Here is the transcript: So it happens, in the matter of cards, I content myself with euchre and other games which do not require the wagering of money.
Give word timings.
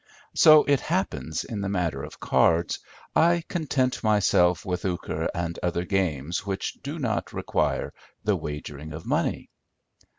So 0.33 0.63
it 0.63 0.79
happens, 0.79 1.43
in 1.43 1.61
the 1.61 1.69
matter 1.69 2.01
of 2.01 2.19
cards, 2.19 2.79
I 3.15 3.43
content 3.47 4.03
myself 4.03 4.65
with 4.65 4.83
euchre 4.83 5.29
and 5.35 5.59
other 5.61 5.85
games 5.85 6.43
which 6.43 6.73
do 6.81 6.97
not 6.97 7.33
require 7.33 7.93
the 8.23 8.35
wagering 8.35 8.93
of 8.93 9.05
money. 9.05 9.51